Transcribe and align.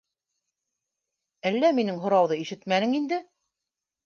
Әллә 1.49 1.71
минең 1.81 2.01
һорауҙы 2.07 2.39
ишетмәнең 2.47 2.97
инде? 3.03 3.21